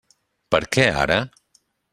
[0.55, 1.19] Per què ara?